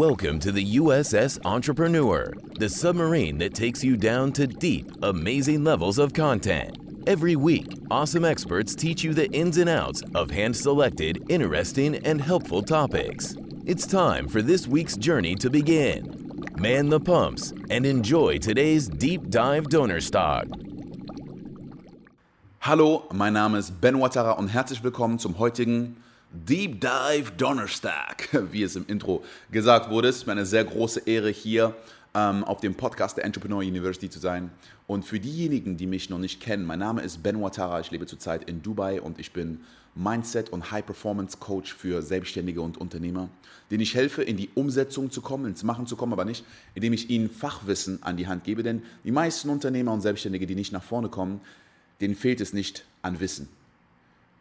[0.00, 5.98] Welcome to the USS Entrepreneur, the submarine that takes you down to deep, amazing levels
[5.98, 6.78] of content.
[7.06, 12.18] Every week, awesome experts teach you the ins and outs of hand selected, interesting, and
[12.18, 13.36] helpful topics.
[13.66, 16.46] It's time for this week's journey to begin.
[16.56, 20.46] Man the pumps and enjoy today's deep dive donor stock.
[22.60, 25.99] Hallo, mein Name ist Ben Watara und herzlich willkommen zum heutigen
[26.32, 30.08] Deep Dive Donnerstag, wie es im Intro gesagt wurde.
[30.08, 31.74] Es ist mir eine sehr große Ehre, hier
[32.14, 34.50] ähm, auf dem Podcast der Entrepreneur University zu sein.
[34.86, 38.06] Und für diejenigen, die mich noch nicht kennen, mein Name ist Ben Watara, ich lebe
[38.06, 39.60] zurzeit in Dubai und ich bin
[39.96, 43.28] Mindset- und High-Performance-Coach für Selbstständige und Unternehmer,
[43.72, 46.44] denen ich helfe, in die Umsetzung zu kommen, ins Machen zu kommen, aber nicht,
[46.76, 48.62] indem ich ihnen Fachwissen an die Hand gebe.
[48.62, 51.40] Denn die meisten Unternehmer und Selbstständige, die nicht nach vorne kommen,
[52.00, 53.48] denen fehlt es nicht an Wissen,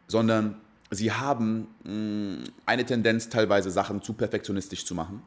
[0.07, 0.55] sondern
[0.91, 5.21] sie haben mh, mm, eine Tendenz, teilweise Sachen zu perfektionistisch zu machen,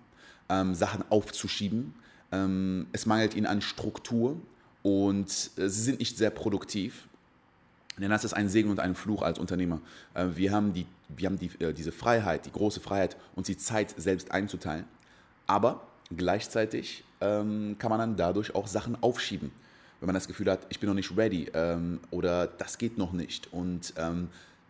[0.48, 1.94] ähm, Sachen aufzuschieben.
[2.30, 4.36] Ähm, es mangelt ihnen an Struktur
[4.82, 7.08] und äh, sie sind nicht sehr produktiv.
[7.98, 9.80] Denn das ist ein Segen und ein Fluch als Unternehmer.
[10.14, 13.56] Äh, wir haben, die, wir haben die, äh, diese Freiheit, die große Freiheit, uns die
[13.56, 14.86] Zeit selbst einzuteilen.
[15.46, 19.52] Aber gleichzeitig ähm, kann man dann dadurch auch Sachen aufschieben.
[20.00, 23.12] Wenn man das Gefühl hat, ich bin noch nicht ready ähm, oder das geht noch
[23.12, 23.52] nicht.
[23.52, 24.28] Und ähm,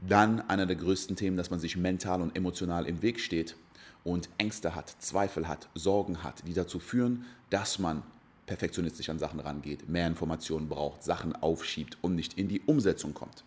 [0.09, 3.57] dann einer der größten Themen, dass man sich mental und emotional im Weg steht
[4.05, 8.03] und Ängste hat, Zweifel hat, Sorgen hat, die dazu führen, dass man
[8.47, 13.45] perfektionistisch an Sachen rangeht, mehr Informationen braucht, Sachen aufschiebt und nicht in die Umsetzung kommt.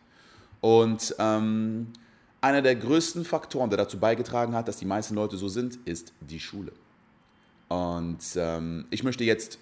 [0.61, 1.87] Und ähm,
[2.41, 6.13] einer der größten Faktoren, der dazu beigetragen hat, dass die meisten Leute so sind, ist
[6.21, 6.71] die Schule.
[7.67, 9.59] Und ähm, ich möchte jetzt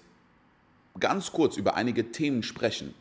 [1.00, 2.94] ganz kurz über einige Themen sprechen,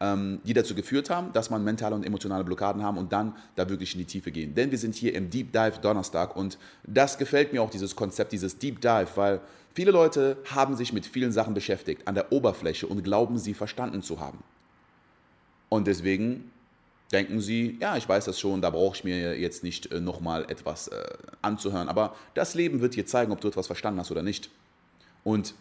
[0.00, 3.68] ähm, die dazu geführt haben, dass man mentale und emotionale Blockaden haben und dann da
[3.68, 4.54] wirklich in die Tiefe gehen.
[4.54, 8.32] Denn wir sind hier im Deep Dive Donnerstag und das gefällt mir auch, dieses Konzept,
[8.32, 9.40] dieses Deep Dive, weil
[9.74, 14.02] viele Leute haben sich mit vielen Sachen beschäftigt, an der Oberfläche und glauben, sie verstanden
[14.02, 14.38] zu haben.
[15.68, 16.50] Und deswegen
[17.12, 20.46] denken sie, ja, ich weiß das schon, da brauche ich mir jetzt nicht äh, nochmal
[20.48, 21.04] etwas äh,
[21.42, 21.88] anzuhören.
[21.88, 24.50] Aber das Leben wird dir zeigen, ob du etwas verstanden hast oder nicht.
[25.24, 25.54] Und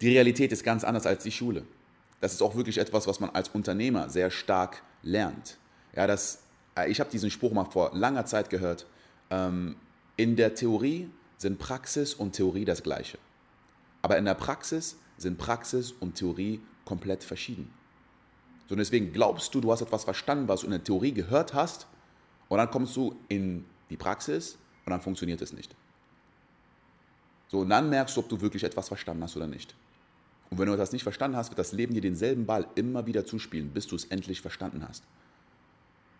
[0.00, 1.64] die Realität ist ganz anders als die Schule
[2.20, 5.58] das ist auch wirklich etwas, was man als Unternehmer sehr stark lernt.
[5.94, 6.42] Ja, das,
[6.76, 8.86] äh, ich habe diesen Spruch mal vor langer Zeit gehört.
[9.30, 9.76] Ähm,
[10.16, 13.18] in der Theorie sind Praxis und Theorie das gleiche.
[14.02, 17.72] Aber in der Praxis sind Praxis und Theorie komplett verschieden.
[18.68, 21.54] So, und deswegen glaubst du, du hast etwas verstanden, was du in der Theorie gehört
[21.54, 21.86] hast,
[22.48, 25.74] und dann kommst du in die Praxis und dann funktioniert es nicht.
[27.48, 29.74] So, und dann merkst du, ob du wirklich etwas verstanden hast oder nicht.
[30.50, 33.24] Und wenn du das nicht verstanden hast, wird das Leben dir denselben Ball immer wieder
[33.24, 35.02] zuspielen, bis du es endlich verstanden hast.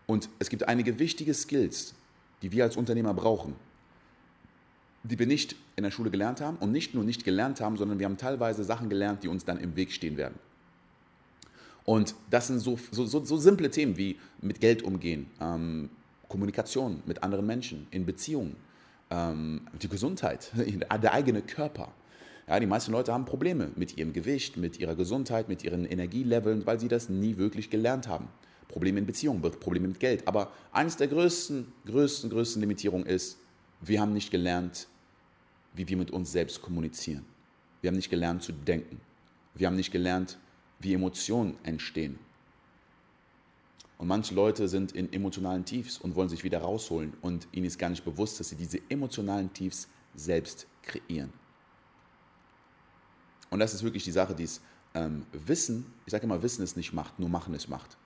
[0.07, 1.95] Und es gibt einige wichtige Skills,
[2.43, 3.55] die wir als Unternehmer brauchen,
[5.03, 7.99] die wir nicht in der Schule gelernt haben und nicht nur nicht gelernt haben, sondern
[7.99, 10.39] wir haben teilweise Sachen gelernt, die uns dann im Weg stehen werden.
[11.85, 15.89] Und das sind so, so, so, so simple Themen wie mit Geld umgehen, ähm,
[16.29, 18.57] Kommunikation mit anderen Menschen, in Beziehungen,
[19.11, 20.51] ähm, die Gesundheit,
[21.03, 21.93] der eigene Körper.
[22.49, 26.65] Ja, die meisten Leute haben Probleme mit ihrem Gewicht, mit ihrer Gesundheit, mit ihren Energieleveln,
[26.65, 28.29] weil sie das nie wirklich gelernt haben.
[28.69, 30.27] Probleme in Beziehungen, Probleme mit Geld.
[30.29, 33.39] Aber eines der größten, größten, größten Limitierungen ist,
[33.81, 34.87] wir haben nicht gelernt,
[35.75, 37.25] wie wir mit uns selbst kommunizieren.
[37.81, 39.01] Wir haben nicht gelernt zu denken.
[39.55, 40.39] Wir haben nicht gelernt,
[40.79, 42.19] wie Emotionen entstehen.
[43.99, 47.79] Und manche Leute sind in emotionalen Tiefs und wollen sich wieder rausholen und ihnen ist
[47.79, 51.33] gar nicht bewusst, dass sie diese emotionalen Tiefs selbst kreieren.
[53.51, 54.61] Und das ist wirklich die Sache, die es
[54.95, 57.97] ähm, Wissen, ich sage immer, Wissen ist nicht Macht, nur Machen ist Macht.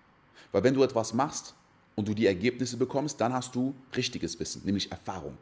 [0.53, 1.55] Weil wenn du etwas machst
[1.95, 5.37] und du die Ergebnisse bekommst, dann hast du richtiges Wissen, nämlich Erfahrung.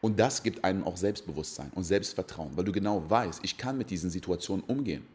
[0.00, 3.90] Und das gibt einem auch Selbstbewusstsein und Selbstvertrauen, weil du genau weißt, ich kann mit
[3.90, 5.06] diesen Situationen umgehen.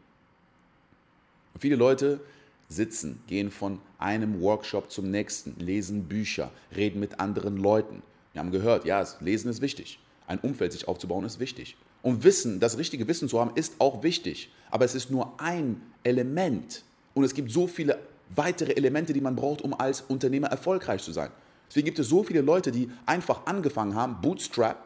[1.54, 2.20] Und viele Leute
[2.68, 8.02] sitzen, gehen von einem Workshop zum nächsten, lesen Bücher, reden mit anderen Leuten.
[8.32, 9.98] Wir haben gehört, ja, Lesen ist wichtig.
[10.26, 11.76] Ein Umfeld sich aufzubauen ist wichtig.
[12.02, 14.50] Und Wissen, das richtige Wissen zu haben, ist auch wichtig.
[14.70, 16.82] Aber es ist nur ein Element.
[17.14, 17.98] Und es gibt so viele
[18.34, 21.30] weitere Elemente, die man braucht, um als Unternehmer erfolgreich zu sein.
[21.68, 24.84] Deswegen gibt es so viele Leute, die einfach angefangen haben, Bootstrap,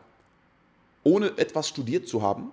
[1.04, 2.52] ohne etwas studiert zu haben.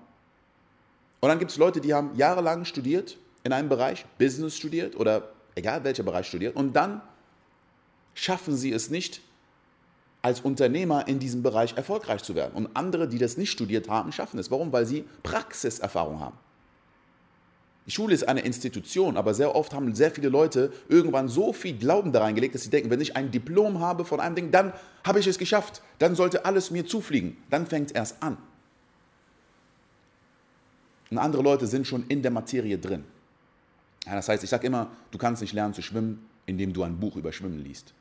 [1.20, 5.30] Und dann gibt es Leute, die haben jahrelang studiert in einem Bereich, Business studiert oder
[5.56, 6.56] egal welcher Bereich studiert.
[6.56, 7.02] Und dann
[8.14, 9.22] schaffen sie es nicht,
[10.24, 12.54] als Unternehmer in diesem Bereich erfolgreich zu werden.
[12.56, 14.50] Und andere, die das nicht studiert haben, schaffen es.
[14.50, 14.72] Warum?
[14.72, 16.38] Weil sie Praxiserfahrung haben.
[17.86, 21.78] Die Schule ist eine Institution, aber sehr oft haben sehr viele Leute irgendwann so viel
[21.78, 24.74] Glauben da reingelegt, dass sie denken, wenn ich ein Diplom habe von einem Ding, dann
[25.04, 27.36] Habe ich es geschafft, dann sollte alles mir zufliegen.
[27.50, 28.38] Dann fängt es erst an.
[31.12, 33.04] Und andere Leute sind schon in der Materie drin.
[34.06, 36.98] Ja, das heißt, ich sage immer, du kannst nicht lernen zu schwimmen, indem du ein
[36.98, 37.94] Buch über Schwimmen liest.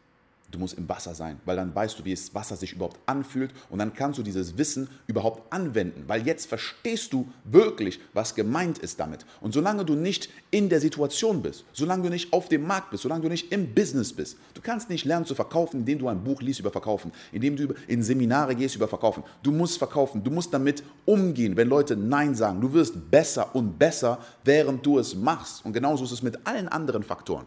[0.52, 3.52] Du musst im Wasser sein, weil dann weißt du, wie das Wasser sich überhaupt anfühlt
[3.70, 8.76] und dann kannst du dieses Wissen überhaupt anwenden, weil jetzt verstehst du wirklich, was gemeint
[8.76, 9.24] ist damit.
[9.40, 13.02] Und solange du nicht in der Situation bist, solange du nicht auf dem Markt bist,
[13.02, 16.22] solange du nicht im Business bist, du kannst nicht lernen zu verkaufen, indem du ein
[16.22, 19.24] Buch liest über Verkaufen, indem du in Seminare gehst über Verkaufen.
[19.42, 22.60] Du musst verkaufen, du musst damit umgehen, wenn Leute Nein sagen.
[22.60, 25.64] Du wirst besser und besser, während du es machst.
[25.64, 27.46] Und genauso ist es mit allen anderen Faktoren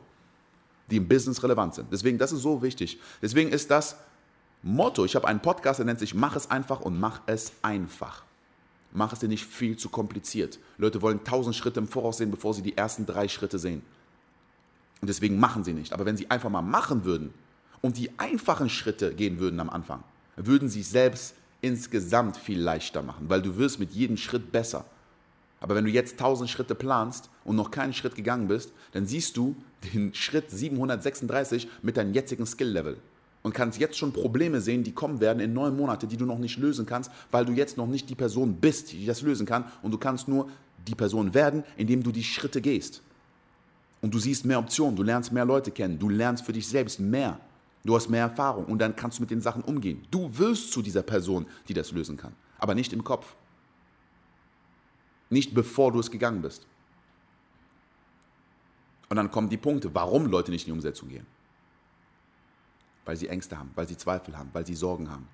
[0.90, 1.88] die im Business relevant sind.
[1.92, 3.00] Deswegen, das ist so wichtig.
[3.22, 3.98] Deswegen ist das
[4.62, 8.24] Motto, ich habe einen Podcast, der nennt sich Mach es einfach und mach es einfach.
[8.92, 10.60] Mach es dir nicht viel zu kompliziert.
[10.78, 13.82] Leute wollen tausend Schritte im Voraus sehen, bevor sie die ersten drei Schritte sehen.
[15.02, 15.94] Und deswegen machen sie nicht.
[15.94, 17.34] Aber wenn sie einfach mal machen würden
[17.82, 20.04] und die einfachen Schritte gehen würden am Anfang,
[20.36, 24.86] würden sie selbst insgesamt viel leichter machen, weil du wirst mit jedem Schritt besser.
[25.66, 29.36] Aber wenn du jetzt 1000 Schritte planst und noch keinen Schritt gegangen bist, dann siehst
[29.36, 29.56] du
[29.96, 32.98] den Schritt 736 mit deinem jetzigen Skill-Level
[33.42, 36.38] und kannst jetzt schon Probleme sehen, die kommen werden in neun Monate, die du noch
[36.38, 39.66] nicht lösen kannst, weil du jetzt noch nicht die Person bist, die das lösen kann.
[39.82, 40.50] Und du kannst nur
[40.88, 43.02] die Person werden, indem du die Schritte gehst.
[44.04, 47.00] Und du siehst mehr Optionen, du lernst mehr Leute kennen, du lernst für dich selbst
[47.00, 47.40] mehr.
[47.84, 50.04] Du hast mehr Erfahrung und dann kannst du mit den Sachen umgehen.
[50.12, 53.36] Du wirst zu dieser Person, die das lösen kann, aber nicht im Kopf.
[55.36, 56.66] Nicht bevor du es gegangen bist.
[59.10, 61.26] Und dann kommen die Punkte, warum Leute nicht in die Umsetzung gehen.
[63.04, 65.28] Weil sie Ängste haben, weil sie Zweifel haben, weil sie Sorgen haben.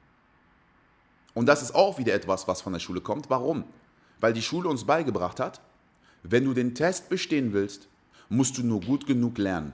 [1.36, 3.30] Und das ist auch wieder etwas, was von der Schule kommt.
[3.30, 3.64] Warum?
[4.20, 5.62] Weil die Schule uns beigebracht hat,
[6.24, 7.88] wenn du den Test bestehen willst,
[8.28, 9.74] musst du nur gut genug lernen.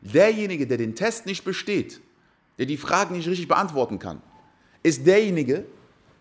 [0.00, 2.00] Derjenige, der den Test nicht besteht,
[2.56, 4.22] der die Fragen nicht richtig beantworten kann,
[4.82, 5.66] ist derjenige,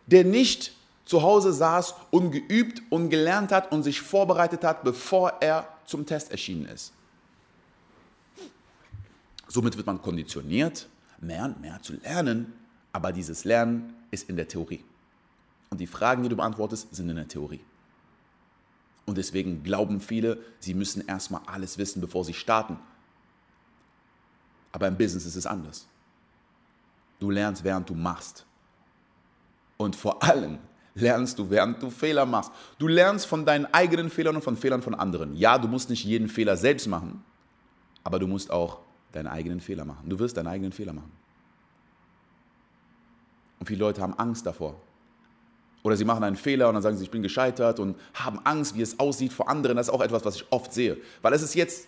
[0.06, 0.77] der nicht
[1.08, 6.06] zu Hause saß und geübt und gelernt hat und sich vorbereitet hat, bevor er zum
[6.06, 6.92] Test erschienen ist.
[9.48, 10.90] Somit wird man konditioniert,
[11.22, 12.54] mehr und mehr zu lernen,
[12.92, 14.84] aber dieses Lernen ist in der Theorie.
[15.70, 17.62] Und die Fragen, die du beantwortest, sind in der Theorie.
[19.06, 22.78] Und deswegen glauben viele, sie müssen erstmal alles wissen, bevor sie starten.
[24.74, 25.88] Aber im Business ist es anders.
[27.20, 28.46] Du lernst, während du machst.
[29.78, 30.60] Und vor allem
[31.00, 32.52] lernst du, während du Fehler machst.
[32.80, 35.36] Du lernst von deinen eigenen Fehlern und von Fehlern von anderen.
[35.36, 37.24] Ja, du musst nicht jeden Fehler selbst machen,
[38.04, 38.80] aber du musst auch
[39.12, 40.10] deine eigenen Fehler machen.
[40.10, 41.12] Du wirst deine eigenen Fehler machen.
[43.60, 44.76] Und viele Leute haben Angst davor.
[45.84, 48.76] Oder sie machen einen Fehler und dann sagen sie, ich bin gescheitert und haben Angst,
[48.76, 49.78] wie es aussieht vor anderen.
[49.78, 50.98] Das ist auch etwas, was ich oft sehe.
[51.22, 51.88] Weil es ist jetzt,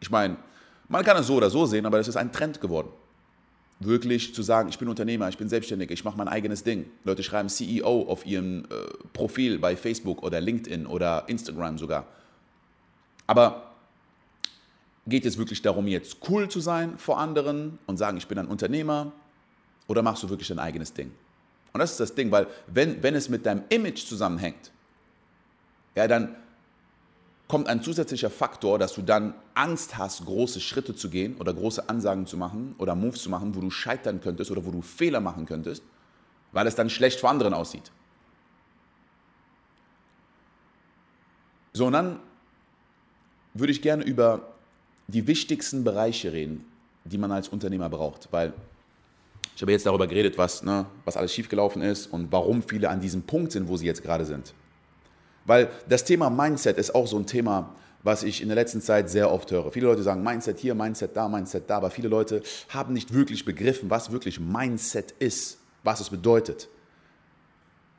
[0.00, 0.36] ich meine,
[0.88, 2.90] man kann es so oder so sehen, aber es ist ein Trend geworden
[3.80, 6.84] wirklich zu sagen, ich bin Unternehmer, ich bin selbstständig, ich mache mein eigenes Ding.
[7.04, 8.66] Leute schreiben CEO auf ihrem äh,
[9.12, 12.06] Profil bei Facebook oder LinkedIn oder Instagram sogar.
[13.26, 13.72] Aber
[15.06, 18.46] geht es wirklich darum, jetzt cool zu sein vor anderen und sagen, ich bin ein
[18.46, 19.12] Unternehmer?
[19.86, 21.10] Oder machst du wirklich dein eigenes Ding?
[21.72, 24.70] Und das ist das Ding, weil wenn, wenn es mit deinem Image zusammenhängt,
[25.94, 26.36] ja, dann
[27.50, 31.88] kommt ein zusätzlicher Faktor, dass du dann Angst hast, große Schritte zu gehen oder große
[31.88, 35.18] Ansagen zu machen oder Moves zu machen, wo du scheitern könntest oder wo du Fehler
[35.18, 35.82] machen könntest,
[36.52, 37.90] weil es dann schlecht vor anderen aussieht.
[41.72, 42.20] So, und dann
[43.54, 44.52] würde ich gerne über
[45.08, 46.64] die wichtigsten Bereiche reden,
[47.04, 48.52] die man als Unternehmer braucht, weil
[49.56, 53.00] ich habe jetzt darüber geredet, was, ne, was alles schiefgelaufen ist und warum viele an
[53.00, 54.54] diesem Punkt sind, wo sie jetzt gerade sind.
[55.44, 59.10] Weil das Thema Mindset ist auch so ein Thema, was ich in der letzten Zeit
[59.10, 59.70] sehr oft höre.
[59.72, 63.44] Viele Leute sagen Mindset hier, Mindset da, Mindset da, aber viele Leute haben nicht wirklich
[63.44, 66.68] begriffen, was wirklich Mindset ist, was es bedeutet.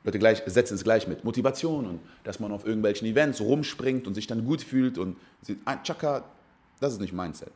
[0.03, 4.15] Leute gleich, setzen es gleich mit Motivation und dass man auf irgendwelchen Events rumspringt und
[4.15, 6.23] sich dann gut fühlt und sieht, ah, Chaka,
[6.79, 7.51] das ist nicht Mindset.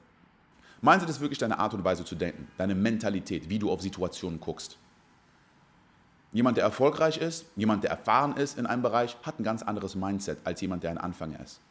[0.81, 4.39] Mindset ist wirklich deine Art und Weise zu denken, deine Mentalität, wie du auf Situationen
[4.39, 4.77] guckst.
[6.35, 9.95] Jemand, der erfolgreich ist, jemand, der erfahren ist in einem Bereich, hat ein ganz anderes
[9.95, 11.61] Mindset als jemand, der ein Anfänger ist.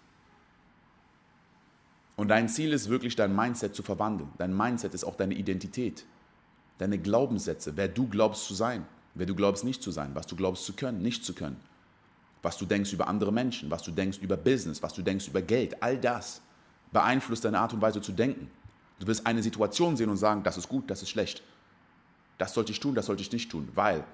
[2.17, 4.31] Und dein Ziel ist wirklich, dein Mindset zu verwandeln.
[4.39, 6.07] Dein Mindset ist auch deine Identität,
[6.79, 10.35] deine Glaubenssätze, wer du glaubst zu sein, wer du glaubst nicht zu sein, was du
[10.35, 11.61] glaubst zu können, nicht zu können,
[12.41, 15.43] was du denkst über andere Menschen, was du denkst über Business, was du denkst über
[15.43, 16.41] Geld, all das
[16.91, 18.51] beeinflusst deine Art und Weise zu denken.
[18.99, 21.43] Du wirst eine Situation sehen und sagen, das ist gut, das ist schlecht.
[22.39, 24.05] Das sollte ich tun, das sollte ich nicht tun, weil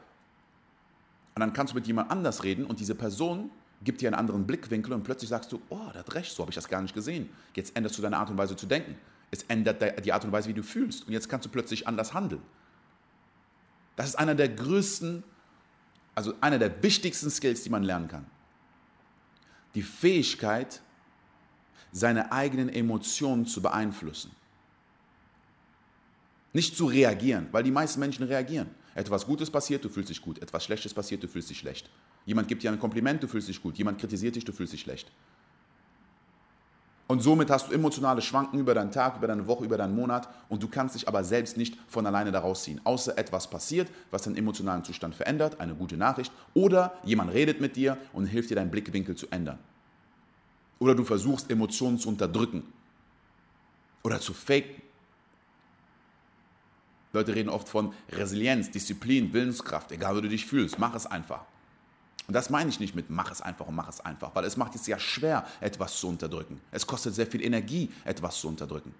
[1.41, 3.51] und dann kannst du mit jemand anders reden und diese Person
[3.83, 6.51] gibt dir einen anderen Blickwinkel und plötzlich sagst du, oh, der hat recht, so habe
[6.51, 7.31] ich das gar nicht gesehen.
[7.55, 8.95] Jetzt änderst du deine Art und Weise zu denken.
[9.31, 11.07] Es ändert die Art und Weise, wie du fühlst.
[11.07, 12.43] Und jetzt kannst du plötzlich anders handeln.
[13.97, 15.25] Das ist einer der größten,
[16.15, 18.27] also einer der wichtigsten Skills, die man lernen kann.
[19.75, 20.83] Die Fähigkeit,
[21.91, 24.31] seine eigenen Emotionen zu beeinflussen.
[26.53, 28.69] Nicht zu reagieren, weil die meisten Menschen reagieren.
[28.95, 30.41] Etwas Gutes passiert, du fühlst dich gut.
[30.43, 31.89] Etwas Schlechtes passiert, du fühlst dich schlecht.
[32.27, 33.79] Jemand gibt dir ein Kompliment, du fühlst dich gut.
[33.79, 35.11] Jemand kritisiert dich, du fühlst dich schlecht.
[37.11, 40.29] Und somit hast du emotionale Schwanken über deinen Tag, über deine Woche, über deinen Monat
[40.49, 42.81] und du kannst dich aber selbst nicht von alleine daraus ziehen.
[42.85, 47.75] Außer etwas passiert, was deinen emotionalen Zustand verändert, eine gute Nachricht, oder jemand redet mit
[47.75, 49.59] dir und hilft dir, deinen Blickwinkel zu ändern.
[50.79, 52.63] Oder du versuchst, Emotionen zu unterdrücken
[54.05, 54.81] oder zu faken.
[57.13, 61.43] Leute reden oft von Resilienz, Disziplin, Willenskraft, egal wie du dich fühlst, mach es einfach.
[62.29, 64.57] Und das meine ich nicht mit mach es einfach und mach es einfach, weil es
[64.57, 66.61] macht es ja schwer, etwas zu unterdrücken.
[66.71, 68.95] Es kostet sehr viel Energie, etwas zu unterdrücken.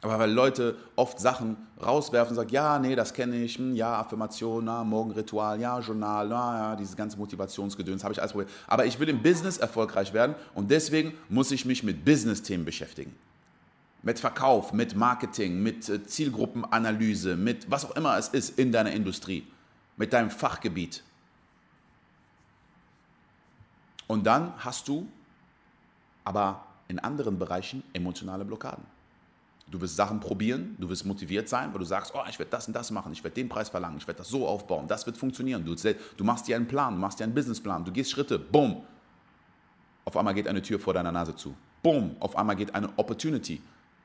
[0.00, 4.00] Aber weil Leute oft Sachen rauswerfen und sagen, ja, nee, das kenne ich, hm, ja,
[4.00, 8.50] Affirmation, na, Morgenritual, ja, Journal, na, ja, dieses ganze Motivationsgedöns habe ich alles probiert.
[8.68, 13.14] Aber ich will im Business erfolgreich werden und deswegen muss ich mich mit Business-Themen beschäftigen
[14.02, 18.92] mit Verkauf, mit Marketing, mit äh, Zielgruppenanalyse, mit was auch immer es ist in deiner
[18.92, 19.46] Industrie,
[19.96, 21.02] mit deinem Fachgebiet.
[24.08, 25.08] Und dann hast du
[26.24, 28.84] aber in anderen Bereichen emotionale Blockaden.
[29.70, 32.66] Du wirst Sachen probieren, du wirst motiviert sein, weil du sagst, oh, ich werde das
[32.66, 35.16] und das machen, ich werde den Preis verlangen, ich werde das so aufbauen, das wird
[35.16, 35.64] funktionieren.
[35.64, 38.82] Du, du machst dir einen Plan, du machst dir einen Businessplan, du gehst Schritte, bumm.
[40.04, 41.54] Auf einmal geht eine Tür vor deiner Nase zu.
[41.82, 43.62] Bumm, auf einmal geht eine Opportunity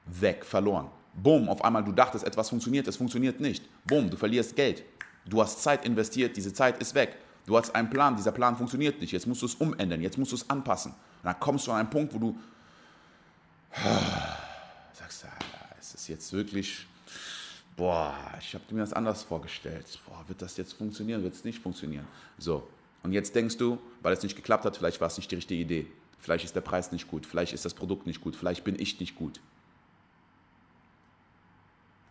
[0.07, 0.89] weg, verloren.
[1.13, 3.63] Bumm, auf einmal du dachtest, etwas funktioniert, es funktioniert nicht.
[3.85, 4.83] Bumm, du verlierst Geld.
[5.25, 7.17] Du hast Zeit investiert, diese Zeit ist weg.
[7.45, 9.11] Du hast einen Plan, dieser Plan funktioniert nicht.
[9.11, 10.91] Jetzt musst du es umändern, jetzt musst du es anpassen.
[10.91, 12.37] Und dann kommst du an einen Punkt, wo du
[14.93, 15.25] sagst,
[15.79, 16.85] es ist jetzt wirklich,
[17.75, 19.85] boah, ich habe mir das anders vorgestellt.
[20.07, 22.07] Boah, wird das jetzt funktionieren, wird es nicht funktionieren?
[22.37, 22.67] So,
[23.03, 25.61] und jetzt denkst du, weil es nicht geklappt hat, vielleicht war es nicht die richtige
[25.61, 25.87] Idee.
[26.19, 28.99] Vielleicht ist der Preis nicht gut, vielleicht ist das Produkt nicht gut, vielleicht bin ich
[28.99, 29.39] nicht gut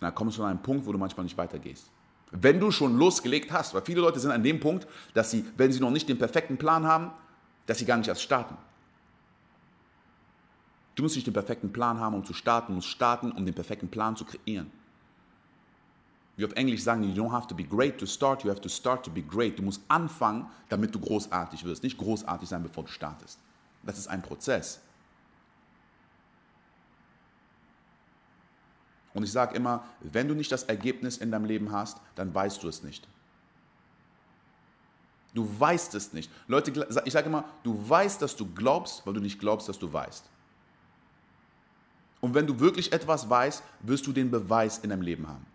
[0.01, 1.91] dann kommst du an einen Punkt, wo du manchmal nicht weitergehst.
[2.31, 5.73] Wenn du schon losgelegt hast, weil viele Leute sind an dem Punkt, dass sie, wenn
[5.73, 7.11] sie noch nicht den perfekten Plan haben,
[7.67, 8.57] dass sie gar nicht erst starten.
[10.95, 13.55] Du musst nicht den perfekten Plan haben, um zu starten, du musst starten, um den
[13.55, 14.71] perfekten Plan zu kreieren.
[16.37, 18.61] Wie auf Englisch sagen die, you don't have to be great to start, you have
[18.61, 19.59] to start to be great.
[19.59, 21.83] Du musst anfangen, damit du großartig wirst.
[21.83, 23.39] Nicht großartig sein, bevor du startest.
[23.83, 24.81] Das ist ein Prozess.
[29.17, 32.63] Und ich sage immer, wenn du nicht das Ergebnis in deinem Leben hast, dann weißt
[32.63, 33.09] du es nicht.
[35.33, 36.31] Du weißt es nicht.
[36.49, 39.91] Leute, ich sage immer, du weißt, dass du glaubst, weil du nicht glaubst, dass du
[39.91, 40.29] weißt.
[42.21, 45.47] Und wenn du wirklich etwas weißt, wirst du den Beweis in deinem Leben haben.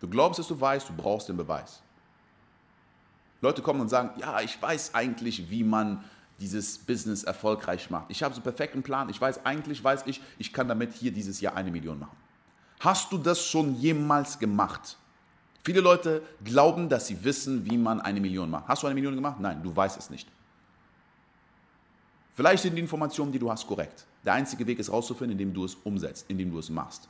[0.00, 1.82] Du glaubst, dass du weißt, du brauchst den Beweis.
[3.42, 6.02] Leute kommen und sagen, ja, ich weiß eigentlich, wie man
[6.40, 8.06] dieses Business erfolgreich macht.
[8.08, 9.08] Ich habe so einen perfekten Plan.
[9.10, 12.16] Ich weiß, eigentlich weiß ich, ich kann damit hier dieses Jahr eine Million machen.
[12.80, 14.96] Hast du das schon jemals gemacht?
[15.62, 18.66] Viele Leute glauben, dass sie wissen, wie man eine Million macht.
[18.66, 19.38] Hast du eine Million gemacht?
[19.38, 20.26] Nein, du weißt es nicht.
[22.34, 24.06] Vielleicht sind die Informationen, die du hast, korrekt.
[24.24, 27.08] Der einzige Weg ist rauszufinden, indem du es umsetzt, indem du es machst.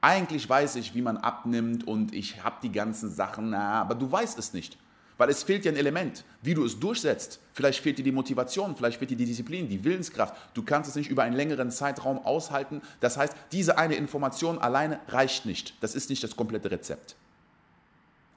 [0.00, 4.36] Eigentlich weiß ich, wie man abnimmt und ich habe die ganzen Sachen, aber du weißt
[4.36, 4.76] es nicht.
[5.22, 7.38] Weil es fehlt ja ein Element, wie du es durchsetzt.
[7.52, 10.34] Vielleicht fehlt dir die Motivation, vielleicht fehlt dir die Disziplin, die Willenskraft.
[10.52, 12.82] Du kannst es nicht über einen längeren Zeitraum aushalten.
[12.98, 15.74] Das heißt, diese eine Information alleine reicht nicht.
[15.80, 17.14] Das ist nicht das komplette Rezept.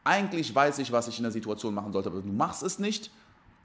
[0.03, 3.09] Eigentlich weiß ich, was ich in der Situation machen sollte, aber du machst es nicht,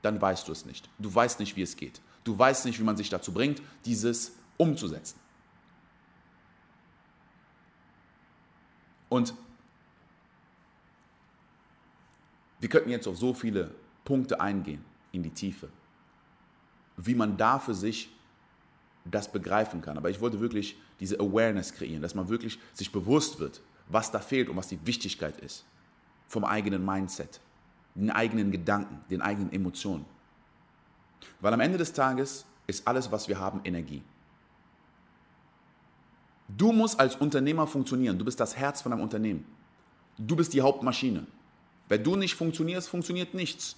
[0.00, 0.88] dann weißt du es nicht.
[0.98, 2.00] Du weißt nicht, wie es geht.
[2.24, 5.20] Du weißt nicht, wie man sich dazu bringt, dieses umzusetzen.
[9.10, 9.34] Und
[12.60, 13.74] Wir könnten jetzt auf so viele
[14.04, 15.68] Punkte eingehen in die Tiefe,
[16.96, 18.10] wie man da für sich
[19.04, 19.96] das begreifen kann.
[19.96, 24.20] Aber ich wollte wirklich diese Awareness kreieren, dass man wirklich sich bewusst wird, was da
[24.20, 25.64] fehlt und was die Wichtigkeit ist
[26.28, 27.40] vom eigenen Mindset,
[27.94, 30.04] den eigenen Gedanken, den eigenen Emotionen.
[31.40, 34.02] Weil am Ende des Tages ist alles, was wir haben, Energie.
[36.56, 38.18] Du musst als Unternehmer funktionieren.
[38.18, 39.44] Du bist das Herz von einem Unternehmen.
[40.18, 41.26] Du bist die Hauptmaschine.
[41.90, 43.74] Wenn du nicht funktionierst, funktioniert nichts.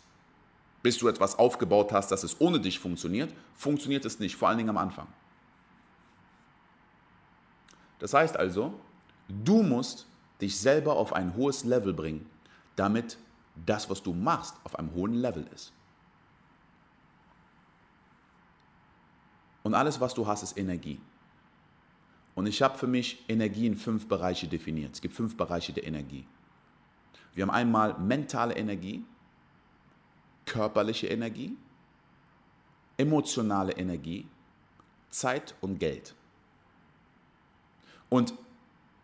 [0.83, 4.59] Bis du etwas aufgebaut hast, dass es ohne dich funktioniert, funktioniert es nicht, vor allen
[4.59, 5.07] Dingen am Anfang.
[8.01, 8.79] Das heißt also,
[9.29, 10.07] du musst
[10.43, 12.29] dich selber auf ein hohes Level bringen,
[12.77, 13.17] damit
[13.65, 15.73] das, was du machst, auf einem hohen Level ist.
[19.63, 21.01] Und alles, was du hast, ist Energie.
[22.35, 24.93] Und ich habe für mich Energie in fünf Bereiche definiert.
[24.97, 26.27] Es gibt fünf Bereiche der Energie.
[27.35, 29.05] Wir haben einmal mentale Energie,
[30.45, 31.57] körperliche Energie,
[32.97, 34.27] emotionale Energie,
[35.11, 36.15] Zeit und Geld.
[38.09, 38.35] Und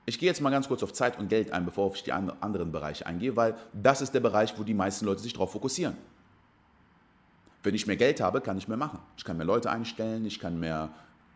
[0.04, 2.73] ich gehe jetzt mal ganz kurz auf Zeit und Geld ein, bevor ich die anderen
[2.73, 5.97] Bereiche eingehe, weil das ist der Bereich, wo die meisten Leute sich darauf fokussieren.
[7.62, 9.00] Wenn ich mehr Geld habe, kann ich mehr machen.
[9.16, 10.90] Ich kann mehr Leute einstellen, ich kann mehr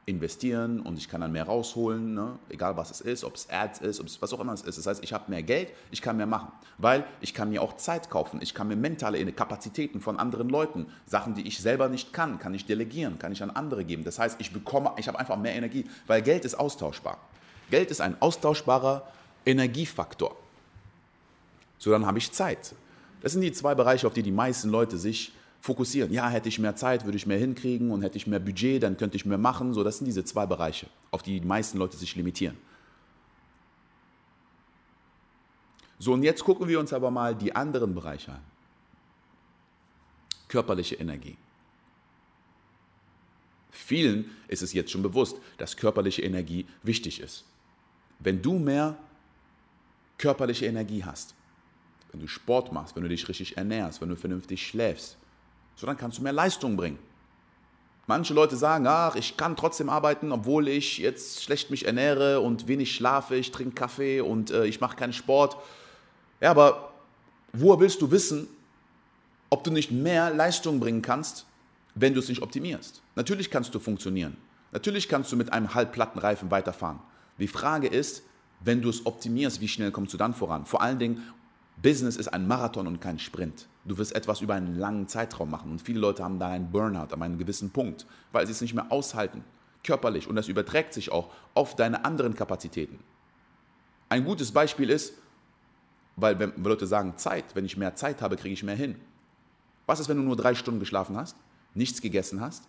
[0.05, 2.37] investieren und ich kann dann mehr rausholen, ne?
[2.49, 4.77] egal was es ist, ob es Ads ist, ob es was auch immer es ist.
[4.77, 7.77] Das heißt, ich habe mehr Geld, ich kann mehr machen, weil ich kann mir auch
[7.77, 12.13] Zeit kaufen, ich kann mir mentale Kapazitäten von anderen Leuten, Sachen, die ich selber nicht
[12.13, 14.03] kann, kann ich delegieren, kann ich an andere geben.
[14.03, 17.19] Das heißt, ich bekomme, ich habe einfach mehr Energie, weil Geld ist austauschbar.
[17.71, 19.07] Geld ist ein austauschbarer
[19.47, 20.37] Energiefaktor.
[21.79, 22.75] So, dann habe ich Zeit.
[23.23, 25.33] Das sind die zwei Bereiche, auf die die meisten Leute sich
[25.63, 26.13] fokussieren.
[26.13, 28.97] Ja, hätte ich mehr Zeit, würde ich mehr hinkriegen und hätte ich mehr Budget, dann
[28.97, 29.73] könnte ich mehr machen.
[29.73, 32.59] So, das sind diese zwei Bereiche, auf die die meisten Leute sich limitieren.
[36.01, 38.41] So, und jetzt gucken wir uns aber mal die anderen Bereiche an.
[40.49, 41.37] Körperliche Energie.
[43.71, 47.45] Vielen ist es jetzt schon bewusst, dass körperliche Energie wichtig ist.
[48.19, 48.99] Wenn du mehr
[50.19, 51.37] körperliche Energie hast,
[52.11, 55.17] wenn du Sport machst, wenn du dich richtig ernährst, wenn du vernünftig schläfst,
[55.77, 56.99] so dann kannst du mehr Leistung bringen.
[58.07, 62.67] Manche Leute sagen, ach, ich kann trotzdem arbeiten, obwohl ich jetzt schlecht mich ernähre und
[62.67, 65.57] wenig schlafe, ich trinke Kaffee und äh, ich mache keinen Sport.
[66.41, 66.93] Ja, aber
[67.53, 68.49] woher willst du wissen,
[69.51, 71.47] ob du nicht mehr Leistung bringen kannst,
[71.95, 73.03] wenn du es nicht optimierst?
[73.15, 74.37] Natürlich kannst du funktionieren.
[74.73, 76.99] Natürlich kannst du mit einem halbplatten Reifen weiterfahren.
[77.39, 78.23] Die Frage ist,
[78.61, 80.65] wenn du es optimierst, wie schnell kommst du dann voran?
[80.67, 81.23] Vor allen Dingen,
[81.83, 83.67] Business ist ein Marathon und kein Sprint.
[83.85, 87.13] Du wirst etwas über einen langen Zeitraum machen und viele Leute haben da einen Burnout
[87.13, 89.43] an einem gewissen Punkt, weil sie es nicht mehr aushalten,
[89.83, 93.01] körperlich und das überträgt sich auch auf deine anderen Kapazitäten.
[94.09, 95.15] Ein gutes Beispiel ist,
[96.15, 98.97] weil wenn Leute sagen Zeit, wenn ich mehr Zeit habe, kriege ich mehr hin.
[99.87, 101.37] Was ist, wenn du nur drei Stunden geschlafen hast,
[101.75, 102.69] nichts gegessen hast?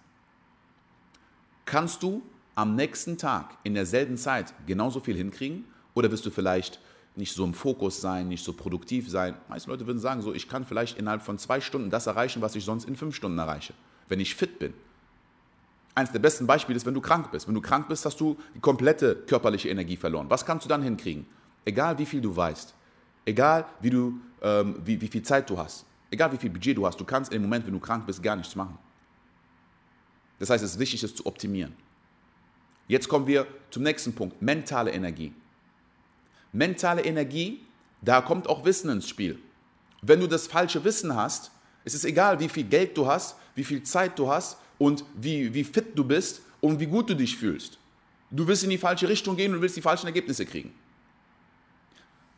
[1.66, 2.24] Kannst du
[2.56, 6.80] am nächsten Tag in derselben Zeit genauso viel hinkriegen oder wirst du vielleicht
[7.16, 9.36] nicht so im Fokus sein, nicht so produktiv sein.
[9.48, 12.56] Meiste Leute würden sagen, so, ich kann vielleicht innerhalb von zwei Stunden das erreichen, was
[12.56, 13.74] ich sonst in fünf Stunden erreiche,
[14.08, 14.74] wenn ich fit bin.
[15.96, 17.48] Eines der besten Beispiele ist, wenn du krank bist.
[17.48, 20.28] Wenn du krank bist, hast du die komplette körperliche Energie verloren.
[20.28, 21.28] Was kannst du dann hinkriegen?
[21.66, 22.74] Egal wie viel du weißt,
[23.26, 26.88] egal wie, du, ähm, wie, wie viel Zeit du hast, egal wie viel Budget du
[26.88, 28.78] hast, du kannst im Moment, wenn du krank bist, gar nichts machen.
[30.40, 31.74] Das heißt, es ist wichtig, es zu optimieren.
[32.88, 35.32] Jetzt kommen wir zum nächsten Punkt, mentale Energie
[36.54, 37.66] mentale Energie,
[38.02, 39.40] da kommt auch Wissen ins Spiel.
[40.02, 41.52] Wenn du das falsche Wissen hast,
[41.84, 45.54] ist es egal, wie viel Geld du hast, wie viel Zeit du hast und wie,
[45.54, 47.78] wie fit du bist und wie gut du dich fühlst.
[48.32, 50.74] Du willst in die falsche Richtung gehen und willst die falschen Ergebnisse kriegen.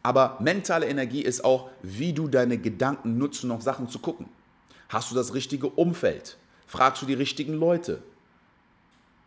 [0.04, 4.28] Aber mentale Energie ist auch, wie du deine Gedanken nutzt, um auf Sachen zu gucken.
[4.90, 6.38] Hast du das richtige Umfeld?
[6.68, 8.04] Fragst du die richtigen Leute?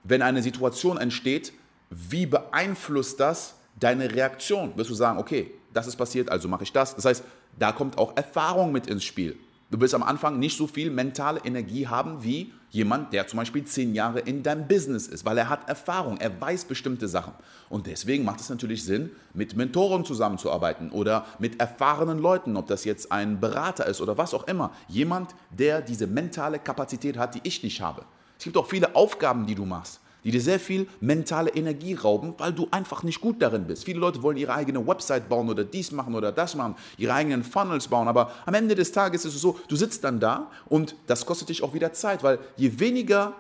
[0.05, 1.53] Wenn eine Situation entsteht,
[1.91, 4.77] wie beeinflusst das deine Reaktion.
[4.77, 6.95] Wirst du sagen, okay, das ist passiert, also mache ich das.
[6.95, 7.25] Das heißt,
[7.59, 9.37] da kommt auch Erfahrung mit ins Spiel.
[9.71, 13.65] Du wirst am Anfang nicht so viel mentale Energie haben wie jemand, der zum Beispiel
[13.65, 17.35] zehn Jahre in deinem Business ist, weil er hat Erfahrung, er weiß bestimmte Sachen.
[17.69, 22.85] Und deswegen macht es natürlich Sinn, mit Mentoren zusammenzuarbeiten oder mit erfahrenen Leuten, ob das
[22.85, 24.73] jetzt ein Berater ist oder was auch immer.
[24.89, 28.07] Jemand, der diese mentale Kapazität hat, die ich nicht habe.
[28.39, 32.35] Es gibt auch viele Aufgaben, die du machst die dir sehr viel mentale Energie rauben,
[32.39, 33.85] weil du einfach nicht gut darin bist.
[33.85, 37.45] Viele Leute wollen ihre eigene Website bauen oder dies machen oder das machen, ihre eigenen
[37.45, 40.97] Funnels bauen, aber am Ende des Tages ist es so, du sitzt dann da und
[41.07, 43.35] das kostet dich auch wieder Zeit, weil je weniger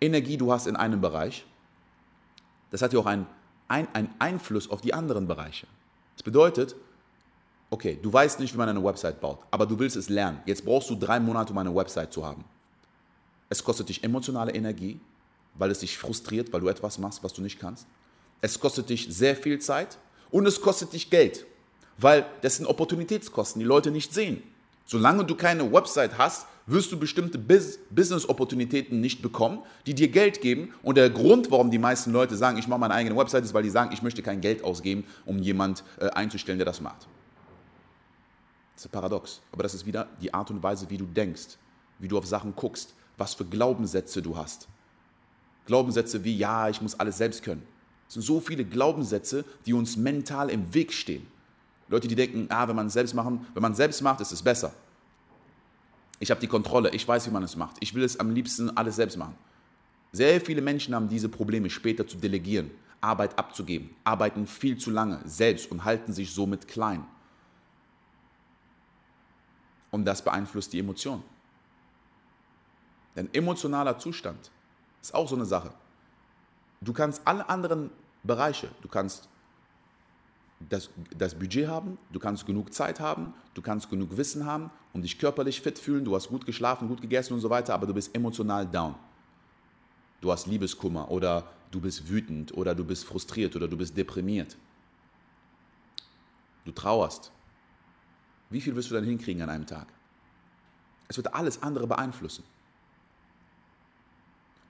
[0.00, 1.44] Energie du hast in einem Bereich,
[2.70, 3.26] das hat ja auch einen,
[3.68, 5.66] einen Einfluss auf die anderen Bereiche.
[6.16, 6.74] Das bedeutet,
[7.70, 10.40] okay, du weißt nicht, wie man eine Website baut, aber du willst es lernen.
[10.46, 12.44] Jetzt brauchst du drei Monate, um eine Website zu haben.
[13.48, 15.00] Es kostet dich emotionale Energie,
[15.58, 17.86] weil es dich frustriert, weil du etwas machst, was du nicht kannst.
[18.40, 19.98] Es kostet dich sehr viel Zeit
[20.30, 21.44] und es kostet dich Geld,
[21.98, 24.42] weil das sind Opportunitätskosten, die Leute nicht sehen.
[24.86, 30.72] Solange du keine Website hast, wirst du bestimmte Business-Opportunitäten nicht bekommen, die dir Geld geben.
[30.82, 33.62] Und der Grund, warum die meisten Leute sagen, ich mache meine eigene Website, ist, weil
[33.62, 37.06] die sagen, ich möchte kein Geld ausgeben, um jemand äh, einzustellen, der das macht.
[38.74, 39.40] Das ist paradox.
[39.50, 41.58] Aber das ist wieder die Art und Weise, wie du denkst,
[41.98, 44.68] wie du auf Sachen guckst, was für Glaubenssätze du hast.
[45.68, 47.62] Glaubenssätze wie, ja, ich muss alles selbst können.
[48.08, 51.26] Es sind so viele Glaubenssätze, die uns mental im Weg stehen.
[51.88, 54.42] Leute, die denken, ah, wenn man es selbst machen, wenn man selbst macht, ist es
[54.42, 54.72] besser.
[56.18, 57.76] Ich habe die Kontrolle, ich weiß, wie man es macht.
[57.80, 59.34] Ich will es am liebsten alles selbst machen.
[60.10, 62.70] Sehr viele Menschen haben diese Probleme später zu delegieren.
[63.02, 67.04] Arbeit abzugeben, arbeiten viel zu lange selbst und halten sich somit klein.
[69.90, 71.22] Und das beeinflusst die Emotionen.
[73.14, 74.50] Denn emotionaler Zustand
[75.08, 75.72] ist auch so eine Sache.
[76.80, 77.90] Du kannst alle anderen
[78.22, 79.28] Bereiche, du kannst
[80.68, 85.02] das, das Budget haben, du kannst genug Zeit haben, du kannst genug Wissen haben und
[85.02, 87.94] dich körperlich fit fühlen, du hast gut geschlafen, gut gegessen und so weiter, aber du
[87.94, 88.94] bist emotional down.
[90.20, 94.56] Du hast Liebeskummer oder du bist wütend oder du bist frustriert oder du bist deprimiert.
[96.64, 97.32] Du trauerst.
[98.50, 99.86] Wie viel wirst du dann hinkriegen an einem Tag?
[101.06, 102.44] Es wird alles andere beeinflussen.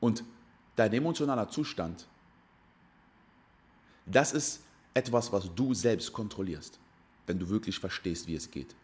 [0.01, 0.25] Und
[0.77, 2.07] dein emotionaler Zustand,
[4.07, 4.63] das ist
[4.95, 6.79] etwas, was du selbst kontrollierst,
[7.27, 8.75] wenn du wirklich verstehst, wie es geht.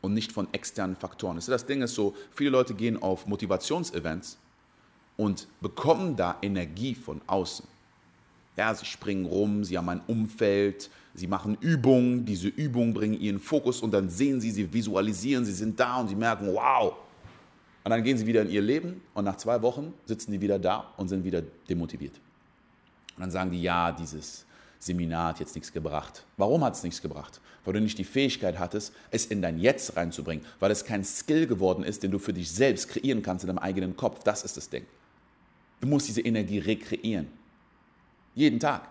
[0.00, 1.40] Und nicht von externen Faktoren.
[1.46, 4.38] Das Ding ist so, viele Leute gehen auf Motivationsevents
[5.16, 7.66] und bekommen da Energie von außen.
[8.56, 13.38] Ja, sie springen rum, sie haben ein Umfeld, sie machen Übungen, diese Übungen bringen ihren
[13.38, 16.94] Fokus und dann sehen sie, sie visualisieren, sie sind da und sie merken, wow.
[17.84, 20.58] Und dann gehen sie wieder in ihr Leben und nach zwei Wochen sitzen die wieder
[20.58, 22.14] da und sind wieder demotiviert.
[23.16, 24.46] Und dann sagen die, ja, dieses
[24.78, 26.24] Seminar hat jetzt nichts gebracht.
[26.36, 27.40] Warum hat es nichts gebracht?
[27.64, 31.46] Weil du nicht die Fähigkeit hattest, es in dein Jetzt reinzubringen, weil es kein Skill
[31.46, 34.24] geworden ist, den du für dich selbst kreieren kannst in deinem eigenen Kopf.
[34.24, 34.86] Das ist das Ding.
[35.80, 37.28] Du musst diese Energie rekreieren.
[38.34, 38.88] Jeden Tag.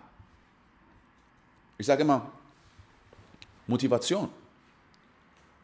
[1.78, 2.30] Ich sage immer,
[3.66, 4.28] Motivation.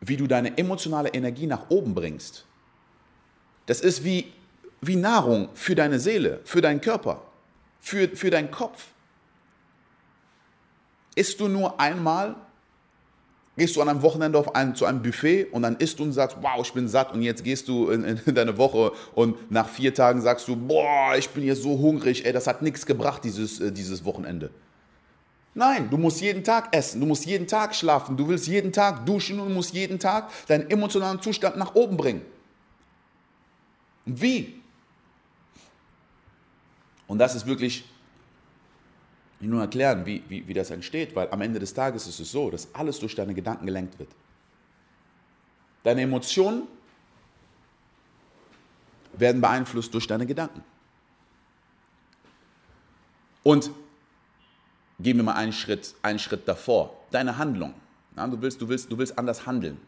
[0.01, 2.45] Wie du deine emotionale Energie nach oben bringst.
[3.69, 4.33] Das ist wie,
[4.81, 7.23] wie Nahrung für deine Seele, für deinen Körper
[7.81, 8.87] für, für deinen Kopf.
[11.15, 12.37] Isst du nur einmal,
[13.57, 16.13] gehst du an einem Wochenende auf ein, zu einem Buffet und dann isst du und
[16.13, 19.69] sagst, wow, ich bin satt und jetzt gehst du in, in deine Woche und nach
[19.69, 23.25] vier Tagen sagst du, boah, ich bin jetzt so hungrig, ey, das hat nichts gebracht,
[23.25, 24.51] dieses, äh, dieses Wochenende.
[25.55, 29.05] Nein, du musst jeden Tag essen, du musst jeden Tag schlafen, du willst jeden Tag
[29.07, 32.23] duschen und musst jeden Tag deinen emotionalen Zustand nach oben bringen.
[34.09, 34.63] Und wie?
[37.07, 37.85] Und das ist wirklich,
[39.39, 42.33] ich nur erklären, wie, wie, wie das entsteht, weil am Ende des Tages ist es
[42.33, 44.09] so, dass alles durch deine Gedanken gelenkt wird.
[45.85, 46.63] Deine Emotionen
[49.13, 50.65] werden beeinflusst durch deine Gedanken.
[53.43, 53.71] Und
[55.01, 56.97] gehen wir mal einen Schritt, einen Schritt davor.
[57.11, 57.75] Deine Handlung.
[58.17, 59.79] Ja, du, willst, du, willst, du willst anders handeln.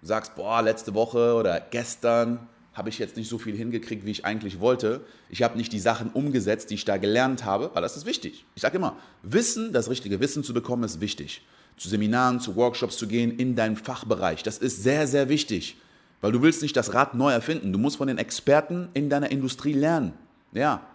[0.00, 4.10] Du sagst, boah, letzte Woche oder gestern habe ich jetzt nicht so viel hingekriegt, wie
[4.12, 5.02] ich eigentlich wollte.
[5.28, 8.46] Ich habe nicht die Sachen umgesetzt, die ich da gelernt habe, weil das ist wichtig.
[8.54, 11.42] Ich sage immer, Wissen, das richtige Wissen zu bekommen, ist wichtig.
[11.76, 15.76] Zu Seminaren, zu Workshops zu gehen in deinem Fachbereich, das ist sehr, sehr wichtig,
[16.20, 17.72] weil du willst nicht das Rad neu erfinden.
[17.72, 20.12] Du musst von den Experten in deiner Industrie lernen.
[20.52, 20.86] Ja.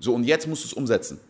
[0.00, 1.20] So, und jetzt musst du es umsetzen.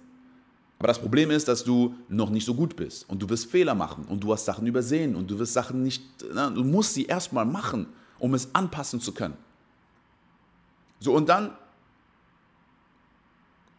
[0.78, 3.74] Aber das Problem ist, dass du noch nicht so gut bist und du wirst Fehler
[3.74, 7.06] machen und du hast Sachen übersehen und du wirst Sachen nicht, na, du musst sie
[7.06, 7.86] erstmal machen,
[8.18, 9.36] um es anpassen zu können.
[11.00, 11.56] So, und dann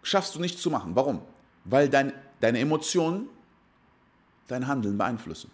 [0.03, 0.95] schaffst du nichts zu machen.
[0.95, 1.21] Warum?
[1.63, 3.27] Weil dein, deine Emotionen
[4.47, 5.49] dein Handeln beeinflussen.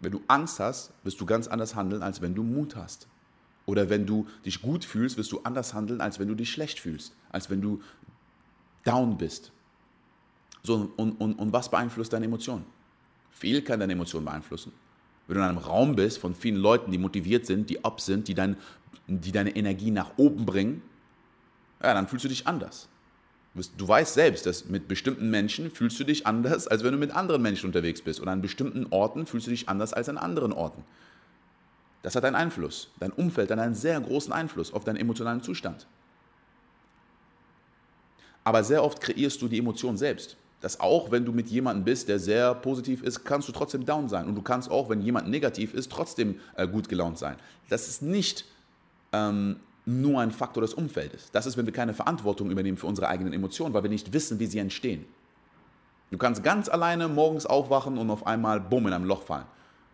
[0.00, 3.06] Wenn du Angst hast, wirst du ganz anders handeln, als wenn du Mut hast.
[3.66, 6.80] Oder wenn du dich gut fühlst, wirst du anders handeln, als wenn du dich schlecht
[6.80, 7.80] fühlst, als wenn du
[8.82, 9.52] down bist.
[10.64, 12.66] So, und, und, und was beeinflusst deine Emotionen?
[13.30, 14.72] Viel kann deine Emotionen beeinflussen.
[15.28, 18.26] Wenn du in einem Raum bist von vielen Leuten, die motiviert sind, die up sind,
[18.26, 18.56] die, dein,
[19.06, 20.82] die deine Energie nach oben bringen,
[21.82, 22.88] ja, dann fühlst du dich anders.
[23.76, 27.10] Du weißt selbst, dass mit bestimmten Menschen fühlst du dich anders, als wenn du mit
[27.10, 28.18] anderen Menschen unterwegs bist.
[28.18, 30.84] Und an bestimmten Orten fühlst du dich anders als an anderen Orten.
[32.02, 32.90] Das hat einen Einfluss.
[32.98, 35.86] Dein Umfeld hat einen sehr großen Einfluss auf deinen emotionalen Zustand.
[38.44, 42.08] Aber sehr oft kreierst du die Emotion selbst dass auch wenn du mit jemandem bist,
[42.08, 44.26] der sehr positiv ist, kannst du trotzdem down sein.
[44.26, 47.36] Und du kannst auch, wenn jemand negativ ist, trotzdem äh, gut gelaunt sein.
[47.68, 48.46] Das ist nicht
[49.12, 51.30] ähm, nur ein Faktor des Umfeldes.
[51.32, 54.38] Das ist, wenn wir keine Verantwortung übernehmen für unsere eigenen Emotionen, weil wir nicht wissen,
[54.38, 55.04] wie sie entstehen.
[56.10, 59.46] Du kannst ganz alleine morgens aufwachen und auf einmal bumm in einem Loch fallen,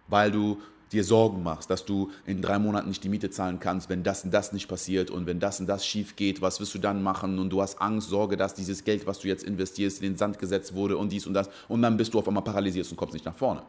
[0.08, 0.58] weil du
[0.92, 4.24] dir Sorgen machst, dass du in drei Monaten nicht die Miete zahlen kannst, wenn das
[4.24, 7.02] und das nicht passiert und wenn das und das schief geht, was wirst du dann
[7.02, 10.16] machen und du hast Angst, Sorge, dass dieses Geld, was du jetzt investierst, in den
[10.16, 12.96] Sand gesetzt wurde und dies und das und dann bist du auf einmal paralysiert und
[12.96, 13.62] kommst nicht nach vorne.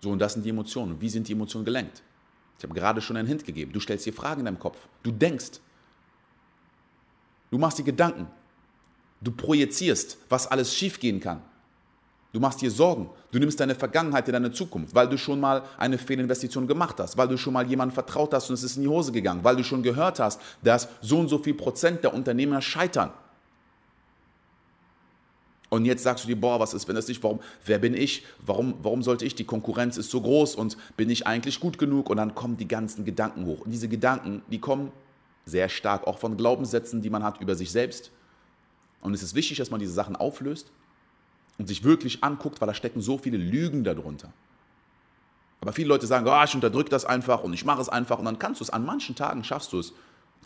[0.00, 1.00] So, und das sind die Emotionen.
[1.00, 2.02] Wie sind die Emotionen gelenkt?
[2.58, 3.72] Ich habe gerade schon einen Hint gegeben.
[3.72, 4.78] Du stellst dir Fragen in deinem Kopf.
[5.02, 5.60] Du denkst.
[7.50, 8.26] Du machst dir Gedanken.
[9.20, 11.42] Du projizierst, was alles schiefgehen kann.
[12.32, 13.08] Du machst dir Sorgen.
[13.32, 17.16] Du nimmst deine Vergangenheit in deine Zukunft, weil du schon mal eine Fehlinvestition gemacht hast,
[17.16, 19.56] weil du schon mal jemandem vertraut hast und es ist in die Hose gegangen, weil
[19.56, 23.12] du schon gehört hast, dass so und so viel Prozent der Unternehmer scheitern.
[25.70, 28.24] Und jetzt sagst du dir, boah, was ist, wenn das nicht, warum, wer bin ich?
[28.44, 29.34] Warum, warum sollte ich?
[29.34, 32.08] Die Konkurrenz ist so groß und bin ich eigentlich gut genug?
[32.08, 33.60] Und dann kommen die ganzen Gedanken hoch.
[33.60, 34.92] Und diese Gedanken, die kommen
[35.44, 38.10] sehr stark auch von Glaubenssätzen, die man hat über sich selbst.
[39.02, 40.70] Und es ist wichtig, dass man diese Sachen auflöst
[41.58, 44.32] und sich wirklich anguckt, weil da stecken so viele Lügen darunter.
[45.60, 48.24] Aber viele Leute sagen, oh, ich unterdrücke das einfach und ich mache es einfach und
[48.24, 48.70] dann kannst du es.
[48.70, 49.92] An manchen Tagen schaffst du es,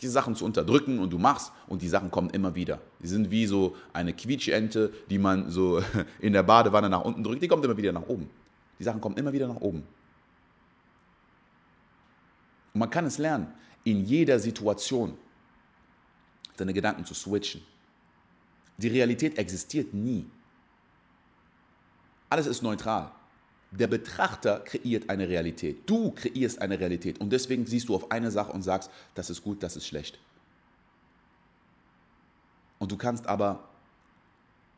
[0.01, 2.79] diese Sachen zu unterdrücken und du machst und die Sachen kommen immer wieder.
[3.01, 5.81] Die sind wie so eine Quietschente, die man so
[6.19, 8.29] in der Badewanne nach unten drückt, die kommt immer wieder nach oben.
[8.79, 9.83] Die Sachen kommen immer wieder nach oben.
[12.73, 13.47] Und man kann es lernen,
[13.83, 15.17] in jeder Situation
[16.55, 17.61] seine Gedanken zu switchen.
[18.77, 20.25] Die Realität existiert nie.
[22.29, 23.11] Alles ist neutral.
[23.79, 25.89] Der Betrachter kreiert eine Realität.
[25.89, 27.19] Du kreierst eine Realität.
[27.19, 30.19] Und deswegen siehst du auf eine Sache und sagst, das ist gut, das ist schlecht.
[32.77, 33.67] Und du kannst aber,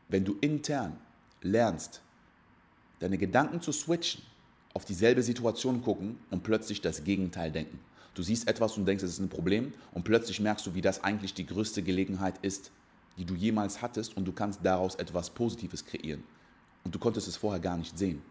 [0.08, 0.96] wenn du intern
[1.42, 2.00] lernst,
[3.00, 4.22] deine Gedanken zu switchen,
[4.72, 7.78] auf dieselbe Situation gucken und plötzlich das Gegenteil denken.
[8.14, 11.04] Du siehst etwas und denkst, es ist ein Problem und plötzlich merkst du, wie das
[11.04, 12.70] eigentlich die größte Gelegenheit ist,
[13.18, 16.22] die du jemals hattest und du kannst daraus etwas Positives kreieren.
[16.84, 18.22] Und du konntest es vorher gar nicht sehen.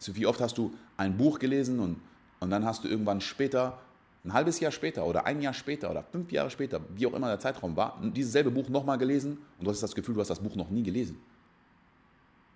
[0.00, 2.00] So wie oft hast du ein Buch gelesen und,
[2.40, 3.78] und dann hast du irgendwann später,
[4.24, 7.28] ein halbes Jahr später oder ein Jahr später oder fünf Jahre später, wie auch immer
[7.28, 10.28] der Zeitraum war, dieses selbe Buch nochmal gelesen und du hast das Gefühl, du hast
[10.28, 11.20] das Buch noch nie gelesen.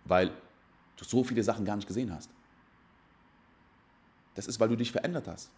[0.07, 0.31] Weil
[0.97, 2.31] du so viele Sachen gar nicht gesehen hast.
[4.35, 5.51] Das ist, weil du dich verändert hast.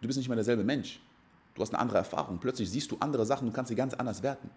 [0.00, 1.00] Du bist nicht mehr derselbe Mensch.
[1.54, 2.38] Du hast eine andere Erfahrung.
[2.38, 4.48] Plötzlich siehst du andere Sachen und kannst sie ganz anders werten.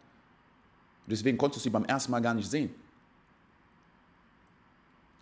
[1.08, 2.74] Deswegen konntest du sie beim ersten Mal gar nicht sehen.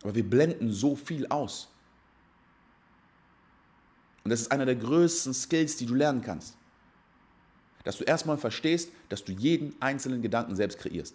[0.02, 1.68] Aber wir blenden so viel aus.
[4.24, 6.56] Und das ist einer der größten Skills, die du lernen kannst.
[7.84, 11.14] Dass du erstmal verstehst, dass du jeden einzelnen Gedanken selbst kreierst.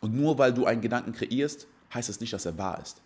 [0.00, 3.00] Und nur weil du einen Gedanken kreierst, heißt es das nicht, dass er wahr ist.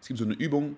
[0.00, 0.76] Es gibt so eine Übung,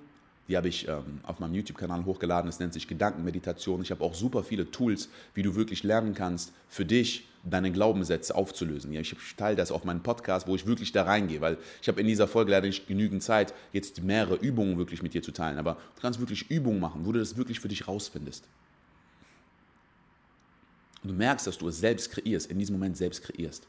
[0.48, 2.48] die habe ich ähm, auf meinem YouTube-Kanal hochgeladen.
[2.48, 3.82] Es nennt sich Gedankenmeditation.
[3.82, 8.35] Ich habe auch super viele Tools, wie du wirklich lernen kannst, für dich deine Glaubenssätze
[8.35, 8.92] aufzulösen.
[8.92, 12.00] Ja, ich teile das auf meinem Podcast, wo ich wirklich da reingehe, weil ich habe
[12.00, 15.59] in dieser Folge leider nicht genügend Zeit, jetzt mehrere Übungen wirklich mit dir zu teilen.
[15.59, 18.44] Aber du kannst wirklich Übungen machen, wo du das wirklich für dich rausfindest.
[21.02, 23.66] Und du merkst, dass du es selbst kreierst, in diesem Moment selbst kreierst.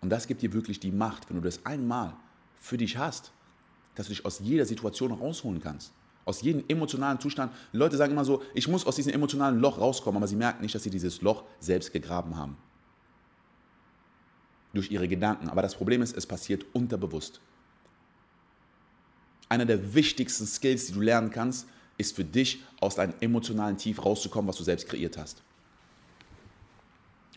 [0.00, 2.14] Und das gibt dir wirklich die Macht, wenn du das einmal
[2.60, 3.32] für dich hast
[3.98, 5.92] dass du dich aus jeder Situation rausholen kannst.
[6.24, 7.52] Aus jedem emotionalen Zustand.
[7.72, 10.74] Leute sagen immer so, ich muss aus diesem emotionalen Loch rauskommen, aber sie merken nicht,
[10.74, 12.56] dass sie dieses Loch selbst gegraben haben.
[14.72, 15.48] Durch ihre Gedanken.
[15.48, 17.40] Aber das Problem ist, es passiert unterbewusst.
[19.48, 24.04] Einer der wichtigsten Skills, die du lernen kannst, ist für dich, aus deinem emotionalen Tief
[24.04, 25.42] rauszukommen, was du selbst kreiert hast.